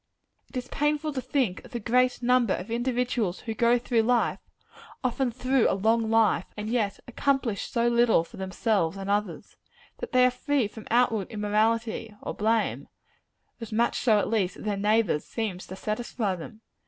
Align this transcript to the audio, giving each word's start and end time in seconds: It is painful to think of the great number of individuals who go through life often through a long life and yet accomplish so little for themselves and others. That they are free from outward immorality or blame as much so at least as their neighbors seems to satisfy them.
It 0.49 0.57
is 0.57 0.67
painful 0.69 1.13
to 1.13 1.21
think 1.21 1.63
of 1.63 1.73
the 1.73 1.79
great 1.79 2.23
number 2.23 2.55
of 2.55 2.71
individuals 2.71 3.41
who 3.41 3.53
go 3.53 3.77
through 3.77 4.01
life 4.01 4.39
often 5.03 5.29
through 5.29 5.69
a 5.69 5.75
long 5.77 6.09
life 6.09 6.47
and 6.57 6.67
yet 6.71 6.99
accomplish 7.07 7.69
so 7.69 7.87
little 7.87 8.23
for 8.23 8.37
themselves 8.37 8.97
and 8.97 9.11
others. 9.11 9.57
That 9.99 10.11
they 10.11 10.25
are 10.25 10.31
free 10.31 10.67
from 10.67 10.87
outward 10.89 11.29
immorality 11.29 12.15
or 12.23 12.33
blame 12.33 12.87
as 13.59 13.71
much 13.71 13.99
so 13.99 14.17
at 14.17 14.27
least 14.27 14.57
as 14.57 14.63
their 14.65 14.75
neighbors 14.75 15.23
seems 15.23 15.67
to 15.67 15.75
satisfy 15.75 16.33
them. 16.35 16.61